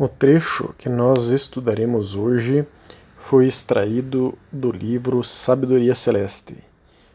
[0.00, 2.66] O trecho que nós estudaremos hoje
[3.18, 6.56] foi extraído do livro Sabedoria Celeste.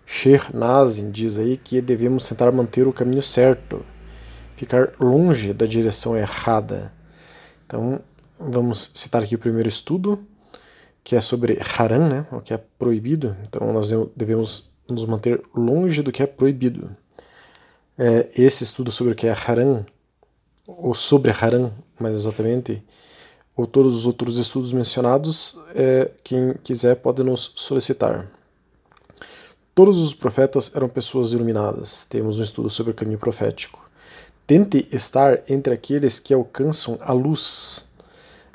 [0.05, 3.84] Sheikh Nazim diz aí que devemos tentar manter o caminho certo,
[4.56, 6.93] ficar longe da direção errada.
[7.66, 8.00] Então,
[8.39, 10.23] vamos citar aqui o primeiro estudo,
[11.04, 13.36] que é sobre haram, né, o que é proibido.
[13.47, 16.95] Então, nós devemos nos manter longe do que é proibido.
[17.97, 19.83] É, esse estudo sobre o que é haram
[20.68, 22.84] ou sobre Haran, mais exatamente,
[23.55, 28.27] ou todos os outros estudos mencionados, é, quem quiser pode nos solicitar.
[29.73, 32.05] Todos os profetas eram pessoas iluminadas.
[32.05, 33.90] Temos um estudo sobre o caminho profético.
[34.48, 37.90] Tente estar entre aqueles que alcançam a luz.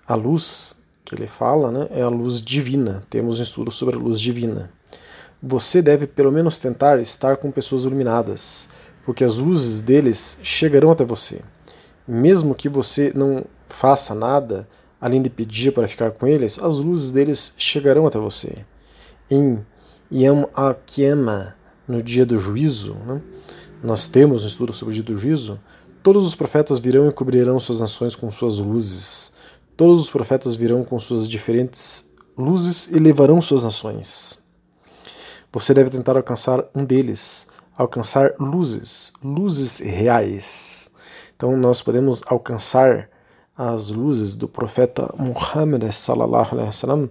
[0.06, 3.04] A luz que ele fala né, é a luz divina.
[3.10, 4.70] Temos um estudo sobre a luz divina.
[5.42, 8.68] Você deve pelo menos tentar estar com pessoas iluminadas,
[9.04, 11.40] porque as luzes deles chegarão até você
[12.10, 14.68] mesmo que você não faça nada
[15.00, 18.66] além de pedir para ficar com eles, as luzes deles chegarão até você.
[19.30, 19.64] Em
[20.12, 21.54] Yom Akiema,
[21.86, 23.22] no dia do juízo, né?
[23.82, 25.60] nós temos um estudo sobre o dia do juízo,
[26.02, 29.32] todos os profetas virão e cobrirão suas nações com suas luzes.
[29.76, 34.38] Todos os profetas virão com suas diferentes luzes e levarão suas nações.
[35.52, 40.90] Você deve tentar alcançar um deles, alcançar luzes, luzes reais.
[41.40, 43.08] Então nós podemos alcançar
[43.56, 47.08] as luzes do profeta Muhammad sallallahu alaihi wasallam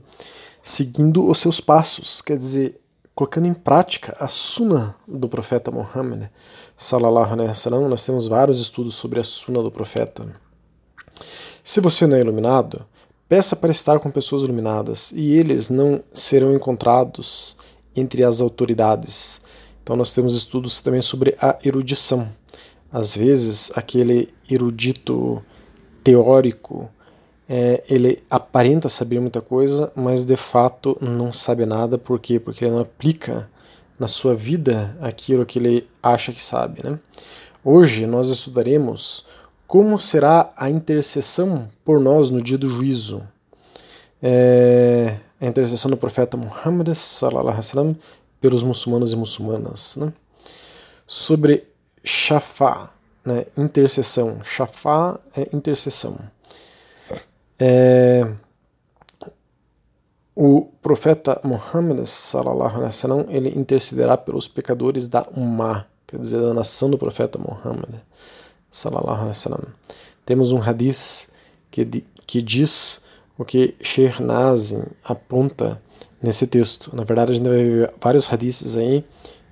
[0.61, 2.79] seguindo os seus passos, quer dizer,
[3.15, 6.29] colocando em prática a sunna do profeta Muhammad
[6.77, 7.89] sallallahu alaihi wasallam.
[7.89, 10.27] Nós temos vários estudos sobre a sunna do profeta.
[11.63, 12.85] Se você não é iluminado,
[13.27, 17.57] peça para estar com pessoas iluminadas e eles não serão encontrados
[17.95, 19.41] entre as autoridades.
[19.81, 22.29] Então nós temos estudos também sobre a erudição
[22.91, 25.43] às vezes aquele erudito
[26.03, 26.89] teórico
[27.47, 31.97] é, ele aparenta saber muita coisa, mas de fato não sabe nada.
[31.97, 32.39] Por quê?
[32.39, 33.49] Porque ele não aplica
[33.97, 36.81] na sua vida aquilo que ele acha que sabe.
[36.83, 36.99] Né?
[37.63, 39.25] Hoje nós estudaremos
[39.65, 43.23] como será a intercessão por nós no dia do juízo.
[44.21, 47.95] É, a intercessão do profeta Muhammad wasallam
[48.39, 49.95] pelos muçulmanos e muçulmanas.
[49.95, 50.13] Né?
[51.05, 51.68] Sobre
[52.03, 52.91] Shafá,
[53.25, 54.41] né, intercessão.
[54.43, 56.17] Shafá é intercessão.
[57.59, 58.25] É,
[60.35, 66.53] o profeta Muhammad sallallahu alaihi wasallam, ele intercederá pelos pecadores da Ummah, quer dizer, da
[66.53, 68.01] nação do profeta Muhammad
[68.71, 69.65] sallallahu alaihi wasallam.
[70.25, 71.29] Temos um hadith
[71.69, 71.85] que,
[72.25, 73.01] que diz
[73.37, 75.81] o que Sheikh Nazim aponta
[76.21, 76.95] nesse texto.
[76.95, 79.03] Na verdade, a gente vai ver vários hadiths aí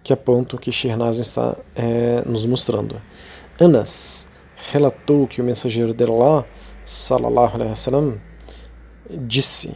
[0.07, 3.01] que apontam que Shernazin está é, nos mostrando.
[3.59, 4.29] Anas
[4.71, 6.47] relatou que o mensageiro de Allah,
[6.85, 8.21] salallahu alaihi wasallam,
[9.27, 9.75] disse: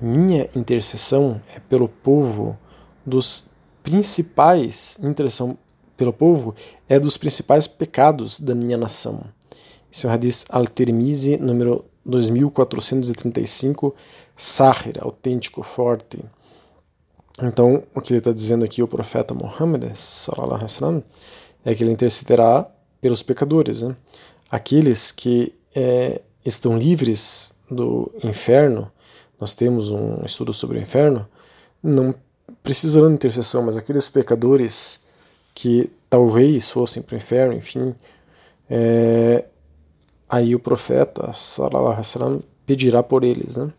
[0.00, 2.56] Minha intercessão é pelo povo
[3.04, 3.50] dos
[3.82, 5.58] principais intercessão
[5.96, 6.54] pelo povo
[6.88, 9.24] é dos principais pecados da minha nação.
[9.92, 13.92] Esse é o hadith al-Tirmizi, número 2435,
[14.36, 16.20] Sahir, autêntico, forte.
[17.40, 21.02] Então, o que ele está dizendo aqui, o profeta Muhammad, sallam,
[21.64, 22.68] é que ele intercederá
[23.00, 23.96] pelos pecadores, né?
[24.50, 28.90] aqueles que é, estão livres do inferno.
[29.40, 31.26] Nós temos um estudo sobre o inferno,
[31.82, 32.14] não
[32.62, 35.04] precisarão de intercessão, mas aqueles pecadores
[35.54, 37.94] que talvez fossem para o inferno, enfim,
[38.68, 39.44] é,
[40.28, 43.56] aí o profeta sallam, pedirá por eles.
[43.56, 43.72] Né?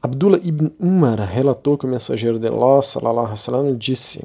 [0.00, 4.24] Abdullah ibn Umar relatou que o mensageiro de Allah sallallahu alaihi wasallam disse: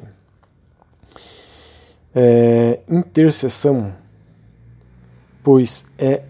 [2.14, 3.92] é, intercessão,
[5.42, 6.22] pois é,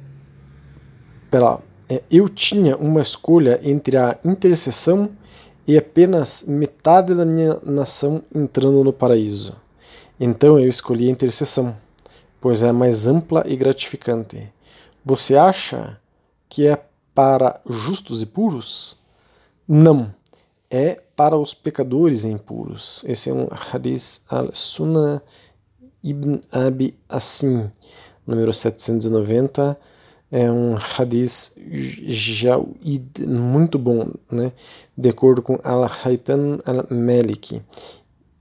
[1.31, 1.59] pera,
[1.91, 5.11] é, eu tinha uma escolha entre a intercessão
[5.67, 9.55] e apenas metade da minha nação entrando no paraíso.
[10.19, 11.77] Então eu escolhi a intercessão,
[12.41, 14.51] pois é mais ampla e gratificante.
[15.05, 16.01] Você acha
[16.49, 16.83] que é
[17.15, 19.04] para justos e puros?
[19.67, 20.13] Não.
[20.71, 23.05] É para os pecadores impuros.
[23.07, 25.23] Esse é um hadith al-Sunnah
[26.03, 27.71] ibn Abi Assim,
[28.27, 29.79] número 790.
[30.31, 31.53] É um hadith
[32.09, 34.53] jauid muito bom, né?
[34.97, 37.63] de acordo com Al-Haytan al-Maliki.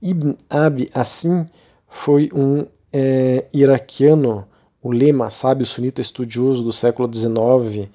[0.02, 1.46] Ibn Abi Assim
[1.86, 4.46] foi um é, iraquiano,
[4.82, 7.88] o lema sábio sunita estudioso do século XIX,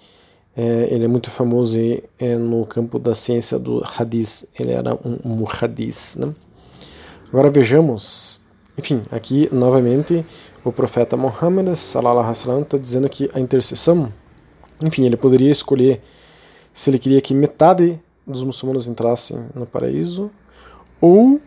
[0.62, 1.80] é, ele é muito famoso
[2.20, 4.50] é, no campo da ciência do hadith.
[4.60, 5.46] Ele era um, um.
[6.18, 6.34] Né?
[7.30, 8.42] Agora vejamos,
[8.78, 10.26] enfim, aqui novamente
[10.66, 14.12] o profeta Muhammad sallallahu alaihi está dizendo que a intercessão
[14.82, 16.02] Enfim, ele poderia escolher
[16.74, 17.98] se ele queria que metade
[18.28, 20.30] dos muçulmanos entrassem no paraíso
[21.00, 21.40] ou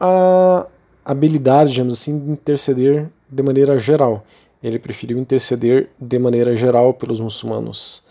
[0.00, 0.66] a
[1.04, 4.24] habilidade, digamos assim, de interceder de maneira geral.
[4.64, 8.02] Ele preferiu interceder de maneira geral pelos muçulmanos.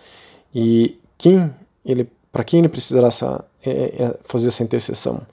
[0.53, 1.53] E quem
[1.83, 5.25] ele, para quem ele precisará essa, é, é, fazer essa intercessão?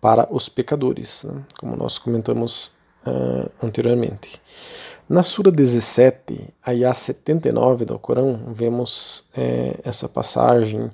[0.00, 1.42] Para os pecadores, né?
[1.58, 4.40] como nós comentamos uh, anteriormente.
[5.08, 10.90] Na Sura 17, Ayah 79 do Corão, vemos é, essa passagem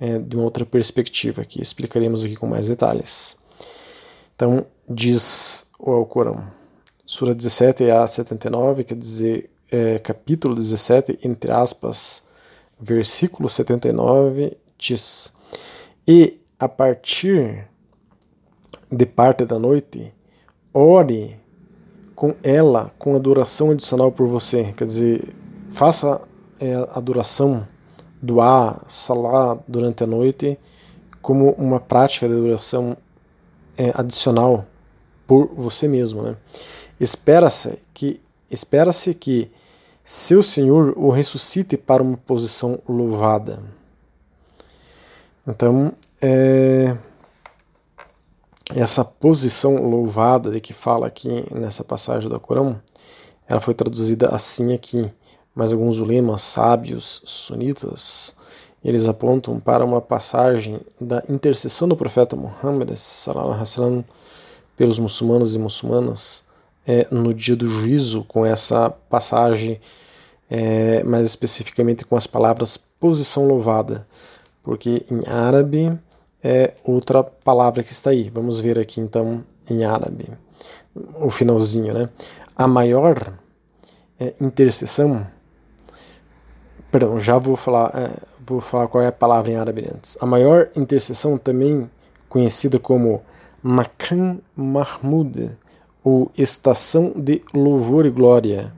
[0.00, 3.36] é, de uma outra perspectiva que explicaremos aqui com mais detalhes.
[4.34, 6.46] Então, diz o Alcorão,
[7.10, 12.26] Sura 17 a 79, quer dizer, é, capítulo 17, entre aspas,
[12.78, 15.32] versículo 79, diz:
[16.06, 17.66] E a partir
[18.92, 20.12] de parte da noite,
[20.74, 21.40] ore
[22.14, 24.74] com ela, com adoração adicional por você.
[24.76, 25.34] Quer dizer,
[25.70, 26.20] faça
[26.60, 27.66] é, a adoração,
[28.20, 30.58] doar, salar durante a noite
[31.22, 32.94] como uma prática de adoração
[33.78, 34.66] é, adicional
[35.28, 36.22] por você mesmo.
[36.22, 36.36] Né?
[36.98, 38.20] Espera-se que,
[38.50, 39.48] espera-se que
[40.02, 43.62] seu Senhor o ressuscite para uma posição louvada.
[45.46, 46.96] Então, é,
[48.74, 52.80] essa posição louvada de que fala aqui nessa passagem do Corão,
[53.46, 55.10] ela foi traduzida assim aqui,
[55.54, 58.36] mas alguns ulemas sábios sunitas
[58.84, 64.04] eles apontam para uma passagem da intercessão do profeta Muhammad sallam,
[64.78, 66.44] pelos muçulmanos e muçulmanas
[66.86, 69.80] é, no dia do juízo, com essa passagem,
[70.48, 74.06] é, mais especificamente com as palavras posição louvada,
[74.62, 75.98] porque em árabe
[76.42, 78.30] é outra palavra que está aí.
[78.32, 80.26] Vamos ver aqui então em árabe,
[81.20, 82.08] o finalzinho, né?
[82.56, 83.34] A maior
[84.18, 85.26] é, intercessão.
[86.90, 88.10] Perdão, já vou falar, é,
[88.40, 90.16] vou falar qual é a palavra em árabe antes.
[90.20, 91.90] A maior intercessão também
[92.28, 93.22] conhecida como
[93.62, 95.50] Makan Mahmud,
[96.04, 98.72] ou estação de louvor e glória.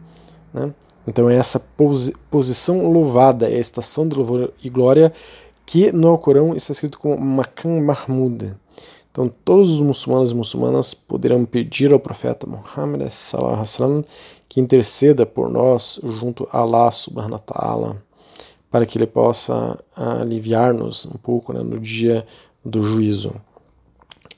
[0.52, 0.72] Né?
[1.06, 5.12] Então é essa posi posição louvada, é a estação de louvor e glória
[5.66, 8.54] que no Alcorão está escrito como Makan Mahmud.
[9.10, 14.04] Então todos os muçulmanos e muçulmanas poderão pedir ao profeta Muhammad sallam,
[14.48, 18.02] que interceda por nós junto a Allah subhanahu wa ta'ala,
[18.70, 22.26] para que ele possa aliviar-nos um pouco né, no dia
[22.64, 23.34] do juízo.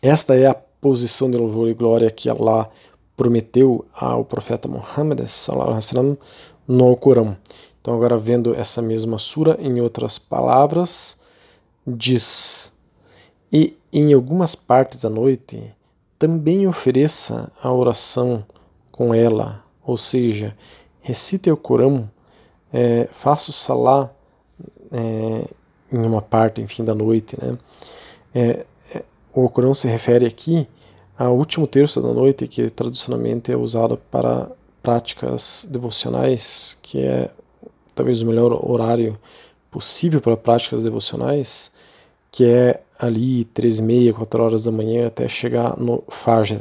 [0.03, 2.69] Esta é a posição de louvor e glória que Allah
[3.17, 5.21] prometeu ao profeta Muhammad
[6.67, 7.37] no Alcorão.
[7.81, 11.21] Então agora vendo essa mesma sura em outras palavras,
[11.87, 12.77] diz:
[13.53, 15.73] E em algumas partes da noite
[16.19, 18.45] também ofereça a oração
[18.91, 20.57] com ela, ou seja,
[21.01, 22.11] recite o Corão,
[22.73, 24.11] é, faça o salá
[24.91, 25.45] é,
[25.93, 27.37] em uma parte, enfim, da noite.
[27.41, 27.57] Né?
[28.35, 28.67] É
[29.33, 30.69] o Corão se refere aqui
[31.19, 34.51] ao último terço da noite, que tradicionalmente é usado para
[34.83, 37.31] práticas devocionais, que é
[37.95, 39.19] talvez o melhor horário
[39.71, 41.73] possível para práticas devocionais,
[42.31, 46.61] que é ali três e meia, quatro horas da manhã até chegar no Fajr.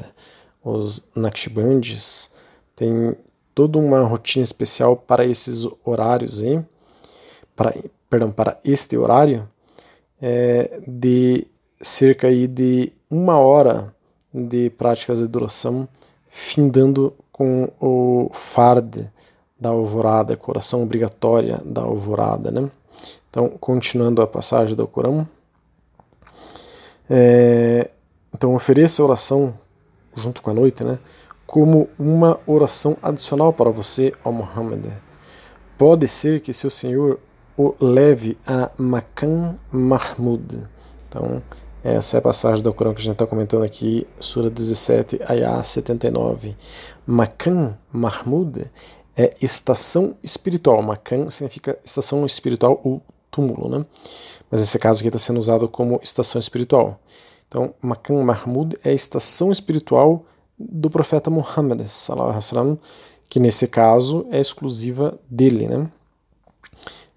[0.64, 2.34] Os Naqshbandis
[2.76, 3.16] têm
[3.54, 6.64] toda uma rotina especial para esses horários aí,
[7.56, 7.76] para,
[8.10, 9.48] perdão, para este horário,
[10.22, 11.48] é, de
[11.82, 13.94] cerca aí de uma hora
[14.34, 15.88] de práticas de adoração,
[16.30, 19.12] findando com o Fard
[19.60, 22.70] da alvorada, coração obrigatória da alvorada, né?
[23.30, 25.28] Então, continuando a passagem do Corão.
[27.10, 27.90] É,
[28.34, 29.54] então, ofereça a oração
[30.16, 31.00] junto com a noite, né?
[31.46, 34.86] Como uma oração adicional para você, ó Muhammad.
[35.78, 37.20] Pode ser que seu Senhor
[37.58, 40.64] o leve a Makan Mahmud.
[41.08, 41.42] Então,
[41.84, 45.64] essa é a passagem do Corão que a gente está comentando aqui, Sura 17, Ayah
[45.64, 46.56] 79.
[47.08, 48.70] Makan Mahmud
[49.18, 50.84] é estação espiritual.
[50.84, 53.84] Makan significa estação espiritual ou túmulo, né?
[54.52, 57.00] Mas nesse caso aqui está sendo usado como estação espiritual.
[57.48, 60.24] Então, Makan Mahmud é a estação espiritual
[60.60, 62.78] do profeta Muhammad, sallam,
[63.28, 65.90] que nesse caso é exclusiva dele, né?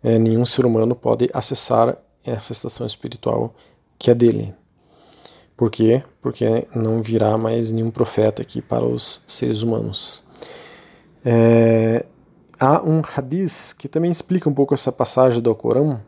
[0.02, 3.54] É, nenhum ser humano pode acessar essa estação espiritual
[4.04, 4.54] que é dele.
[5.56, 6.02] Por quê?
[6.20, 10.26] Porque não virá mais nenhum profeta aqui para os seres humanos.
[11.24, 12.04] É,
[12.60, 16.02] há um hadith que também explica um pouco essa passagem do Corão,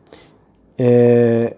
[0.77, 1.55] é,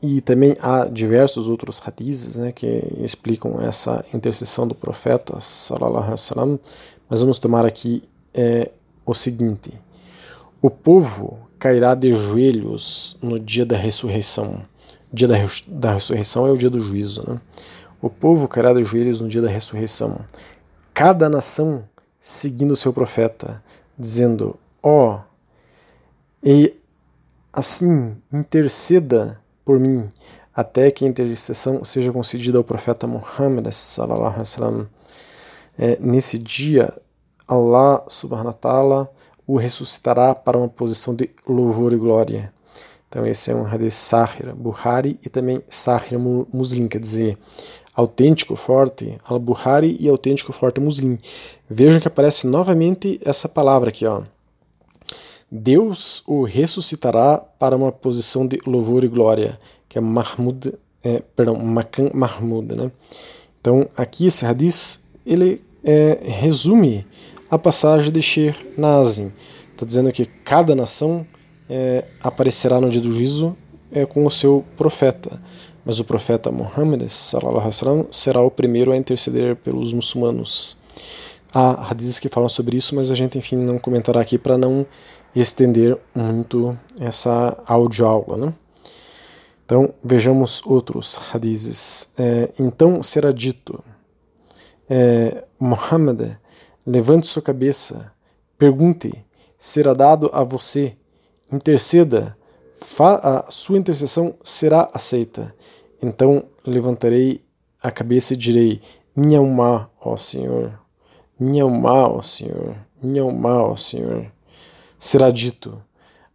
[0.00, 6.60] e também há diversos outros hadiths né, que explicam essa intercessão do profeta, wasallam,
[7.10, 8.70] mas vamos tomar aqui é,
[9.04, 9.72] o seguinte:
[10.62, 14.62] o povo cairá de joelhos no dia da ressurreição.
[15.12, 15.36] Dia da,
[15.66, 17.24] da ressurreição é o dia do juízo.
[17.28, 17.40] Né?
[18.00, 20.18] O povo cairá de joelhos no dia da ressurreição.
[20.92, 21.84] Cada nação
[22.20, 23.62] seguindo seu profeta,
[23.98, 25.20] dizendo: Ó, oh,
[26.42, 26.74] e
[27.52, 30.08] assim interceda por mim,
[30.54, 34.88] até que a intercessão seja concedida ao profeta Muhammad wasallam.
[35.78, 36.92] É, nesse dia,
[37.46, 39.10] Allah subhanahu wa ta'ala
[39.46, 42.52] o ressuscitará para uma posição de louvor e glória.
[43.08, 47.38] Então esse é um hadith Sahir Buhari e também Sahir Muslim, quer dizer,
[47.94, 51.18] autêntico forte al-Buhari e autêntico forte Muslim.
[51.68, 54.22] Vejam que aparece novamente essa palavra aqui, ó.
[55.50, 61.56] Deus o ressuscitará para uma posição de louvor e glória, que é Mahmud, é, perdão,
[61.56, 62.90] Makan Mahmud, né?
[63.60, 67.06] Então aqui esse hadith ele é, resume
[67.50, 69.32] a passagem de Sher Nazim.
[69.72, 71.26] Está dizendo que cada nação
[71.68, 73.56] é, aparecerá no dia do juízo
[73.90, 75.40] é, com o seu profeta,
[75.84, 80.76] mas o profeta Muhammad sallam, será o primeiro a interceder pelos muçulmanos.
[81.52, 84.86] Há hadiths que falam sobre isso, mas a gente, enfim, não comentará aqui para não
[85.34, 88.36] estender muito essa audioaula.
[88.36, 88.54] Né?
[89.64, 92.12] Então, vejamos outros hadiths.
[92.18, 93.82] É, então será dito,
[94.88, 96.38] é, Muhammad
[96.90, 98.10] Levante sua cabeça,
[98.56, 99.12] pergunte,
[99.58, 100.96] será dado a você,
[101.52, 102.36] interceda,
[103.00, 105.54] a sua intercessão será aceita.
[106.02, 107.42] Então levantarei
[107.82, 108.80] a cabeça e direi:
[109.14, 110.78] Minha alma, ó Senhor,
[111.38, 114.30] minha alma, ó Senhor, minha alma, ó Senhor.
[114.98, 115.82] Será dito: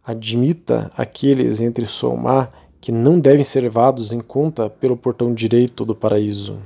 [0.04, 5.86] Admita aqueles entre sua alma que não devem ser levados em conta pelo portão direito
[5.86, 6.58] do paraíso.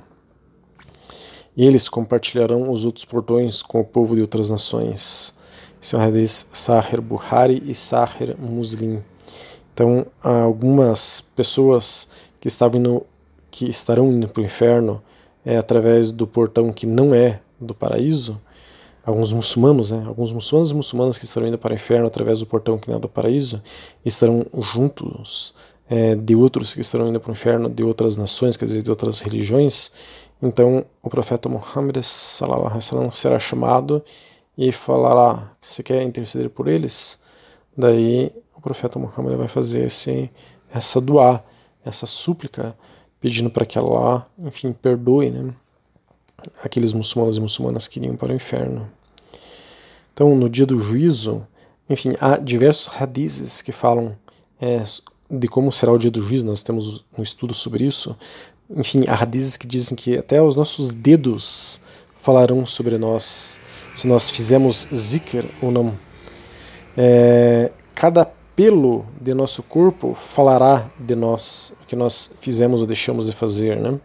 [1.56, 5.37] Eles compartilharão os outros portões com o povo de outras nações.
[5.80, 9.02] Esse é o hadith Sahir Buhari e Sahir Muslim.
[9.72, 12.08] Então, algumas pessoas
[12.40, 13.06] que estavam indo,
[13.50, 15.00] que estarão indo para o inferno
[15.44, 18.40] é, através do portão que não é do paraíso,
[19.04, 22.46] alguns muçulmanos, né, alguns muçulmanos e muçulmanas que estarão indo para o inferno através do
[22.46, 23.62] portão que não é do paraíso,
[24.04, 25.54] estarão juntos
[25.88, 28.90] é, de outros que estarão indo para o inferno de outras nações, quer dizer, de
[28.90, 29.92] outras religiões,
[30.42, 34.02] então o profeta Muhammad será chamado
[34.58, 37.20] e falará: Você quer interceder por eles?
[37.76, 40.28] Daí o profeta Muhammad vai fazer esse,
[40.68, 41.44] essa doar,
[41.84, 42.76] essa súplica,
[43.20, 45.54] pedindo para que Allah, enfim, perdoe né,
[46.62, 48.90] aqueles muçulmanos e muçulmanas que iriam para o inferno.
[50.12, 51.46] Então, no dia do juízo,
[51.88, 54.16] enfim, há diversos hadizes que falam
[54.60, 54.82] é,
[55.30, 58.16] de como será o dia do juízo, nós temos um estudo sobre isso,
[58.68, 61.80] enfim, há hadizes que dizem que até os nossos dedos
[62.20, 63.60] falarão sobre nós,
[63.98, 65.98] se nós fizemos zikr ou não.
[66.96, 68.24] É, cada
[68.54, 73.76] pelo de nosso corpo falará de nós, o que nós fizemos ou deixamos de fazer.
[73.76, 73.98] Né?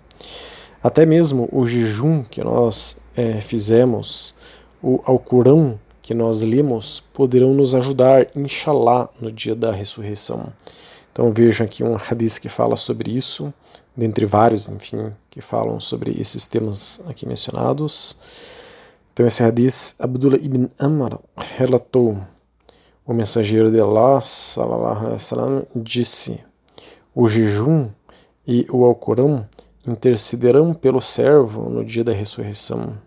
[0.82, 4.34] Até mesmo o jejum que nós é, fizemos,
[4.82, 10.52] o Alcorão que nós lemos, poderão nos ajudar, inshallah, no dia da ressurreição.
[11.12, 13.54] Então vejam aqui um hadith que fala sobre isso
[13.96, 18.18] dentre vários, enfim, que falam sobre esses temas aqui mencionados.
[19.14, 21.20] Então esse hadith, Abdullah ibn Amr
[21.56, 22.18] relatou,
[23.06, 26.44] o mensageiro de Allah, salallahu alaihi wasallam, disse,
[27.14, 27.90] o jejum
[28.48, 29.48] e o Alcorão
[29.88, 32.98] intercederão pelo servo no dia da ressurreição.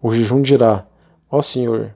[0.00, 0.86] O jejum dirá,
[1.30, 1.94] ó Senhor,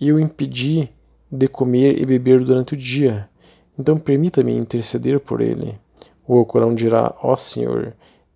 [0.00, 0.90] eu impedi
[1.30, 3.28] de comer e beber durante o dia,
[3.78, 5.78] então permita-me interceder por ele.
[6.26, 7.94] O Alcorão dirá: Ó oh, Senhor,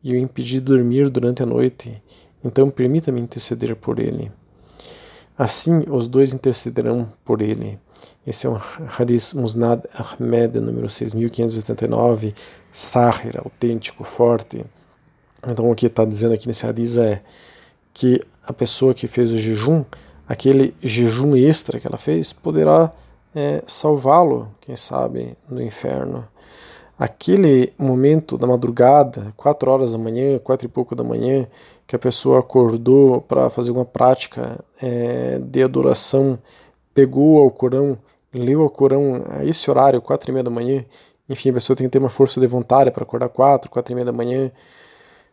[0.08, 2.02] e eu impedi de dormir durante a noite,
[2.42, 4.32] então permita-me interceder por ele.
[5.36, 7.78] Assim, os dois intercederão por ele.
[8.26, 8.58] Esse é um
[8.98, 12.34] Hadith Musnad Ahmed, número 6589,
[12.72, 14.64] Sahir, autêntico, forte.
[15.46, 17.22] Então, o que está dizendo aqui nesse Hadith é
[17.92, 19.84] que a pessoa que fez o jejum,
[20.26, 22.90] aquele jejum extra que ela fez, poderá
[23.34, 26.26] é, salvá-lo, quem sabe, do inferno
[26.98, 31.46] aquele momento da madrugada, quatro horas da manhã, quatro e pouco da manhã,
[31.86, 36.38] que a pessoa acordou para fazer uma prática é, de adoração,
[36.92, 37.96] pegou o Corão,
[38.34, 40.84] leu o Corão a esse horário, quatro e meia da manhã,
[41.28, 43.94] enfim, a pessoa tem que ter uma força de vontade para acordar quatro, quatro e
[43.94, 44.50] meia da manhã,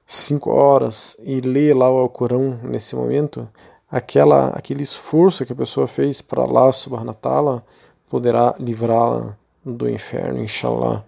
[0.06, 3.50] cinco horas e ler lá o Corão nesse momento,
[3.90, 7.66] aquela, aquele esforço que a pessoa fez para wa ta'ala
[8.08, 11.04] poderá livrá-la do inferno, inshallah.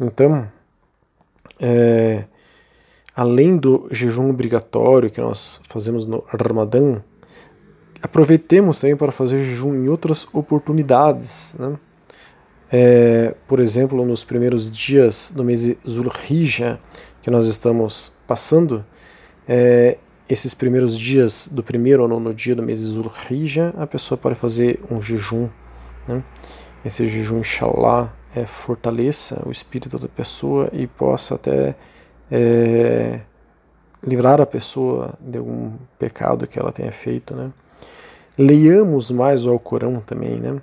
[0.00, 0.50] Então,
[1.60, 2.24] é,
[3.14, 7.02] além do jejum obrigatório que nós fazemos no Ramadã,
[8.00, 11.54] aproveitemos também para fazer jejum em outras oportunidades.
[11.58, 11.78] Né?
[12.72, 16.80] É, por exemplo, nos primeiros dias do mês Zulhijjah
[17.20, 18.82] que nós estamos passando,
[19.46, 24.36] é, esses primeiros dias do primeiro ou nono dia do mês Zulhijjah, a pessoa pode
[24.36, 25.50] fazer um jejum.
[26.08, 26.22] Né?
[26.82, 31.74] Esse jejum, inshallah, é, fortaleça o espírito da pessoa e possa até
[32.30, 33.20] é,
[34.02, 37.34] livrar a pessoa de algum pecado que ela tenha feito.
[37.34, 37.52] Né?
[38.38, 40.40] Leiamos mais o Alcorão também.
[40.40, 40.60] Né?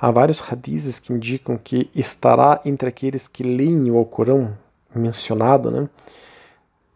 [0.00, 4.56] Há vários hadizes que indicam que estará entre aqueles que leem o Alcorão
[4.94, 5.88] mencionado, né?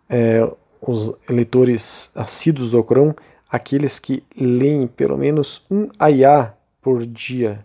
[0.08, 0.48] É,
[0.80, 3.14] os leitores assíduos do Alcorão,
[3.50, 7.64] aqueles que leem pelo menos um ayah por dia,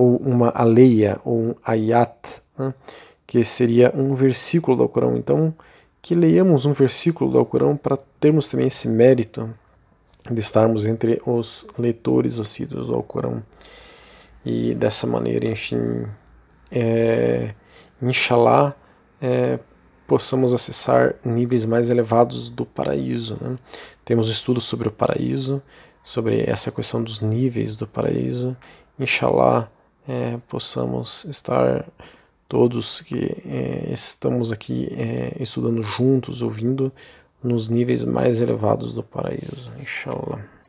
[0.00, 2.72] ou uma aleia, ou um ayat, né?
[3.26, 5.14] que seria um versículo do Alcorão.
[5.14, 5.54] Então,
[6.00, 9.54] que leiamos um versículo do Alcorão para termos também esse mérito
[10.30, 13.42] de estarmos entre os leitores assíduos do Alcorão.
[14.42, 16.06] E dessa maneira, enfim,
[16.72, 17.54] é,
[18.00, 18.74] inshallah,
[19.20, 19.58] é,
[20.06, 23.36] possamos acessar níveis mais elevados do paraíso.
[23.38, 23.58] Né?
[24.02, 25.62] Temos estudos sobre o paraíso,
[26.02, 28.56] sobre essa questão dos níveis do paraíso.
[28.98, 29.70] Inshallah,
[30.08, 31.86] é, possamos estar
[32.48, 36.92] todos que é, estamos aqui é, estudando juntos, ouvindo,
[37.42, 39.72] nos níveis mais elevados do paraíso.
[39.80, 40.59] Inshallah.